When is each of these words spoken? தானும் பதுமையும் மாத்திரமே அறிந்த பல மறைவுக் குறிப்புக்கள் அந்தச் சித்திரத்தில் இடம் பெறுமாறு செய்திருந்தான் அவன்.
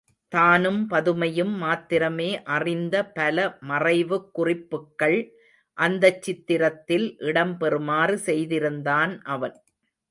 தானும் 0.31 0.79
பதுமையும் 0.89 1.51
மாத்திரமே 1.57 2.29
அறிந்த 2.51 3.05
பல 3.11 3.37
மறைவுக் 3.67 4.29
குறிப்புக்கள் 4.31 5.17
அந்தச் 5.77 6.21
சித்திரத்தில் 6.21 7.07
இடம் 7.23 7.55
பெறுமாறு 7.59 8.17
செய்திருந்தான் 8.25 9.13
அவன். 9.29 9.55